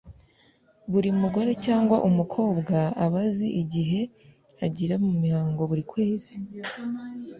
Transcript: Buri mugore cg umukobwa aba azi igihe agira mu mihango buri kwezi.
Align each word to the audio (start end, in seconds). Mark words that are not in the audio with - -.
Buri 0.91 1.09
mugore 1.21 1.51
cg 1.63 1.89
umukobwa 2.09 2.77
aba 3.03 3.19
azi 3.27 3.47
igihe 3.61 3.99
agira 4.65 4.95
mu 5.05 5.11
mihango 5.21 5.61
buri 5.69 5.83
kwezi. 5.91 6.33